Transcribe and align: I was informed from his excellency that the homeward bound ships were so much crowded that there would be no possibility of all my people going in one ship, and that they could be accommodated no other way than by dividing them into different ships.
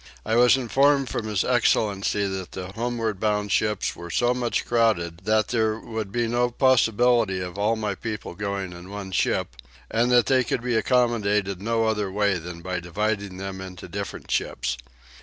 I 0.25 0.33
was 0.35 0.57
informed 0.57 1.09
from 1.09 1.27
his 1.27 1.43
excellency 1.43 2.25
that 2.25 2.53
the 2.53 2.71
homeward 2.71 3.19
bound 3.19 3.51
ships 3.51 3.95
were 3.95 4.09
so 4.09 4.33
much 4.33 4.65
crowded 4.65 5.19
that 5.25 5.49
there 5.49 5.77
would 5.79 6.11
be 6.11 6.27
no 6.27 6.49
possibility 6.49 7.39
of 7.39 7.55
all 7.59 7.75
my 7.75 7.93
people 7.93 8.33
going 8.33 8.73
in 8.73 8.89
one 8.89 9.11
ship, 9.11 9.55
and 9.91 10.11
that 10.11 10.25
they 10.25 10.43
could 10.43 10.63
be 10.63 10.75
accommodated 10.75 11.61
no 11.61 11.85
other 11.85 12.11
way 12.11 12.39
than 12.39 12.63
by 12.63 12.79
dividing 12.79 13.37
them 13.37 13.61
into 13.61 13.87
different 13.87 14.31
ships. 14.31 14.75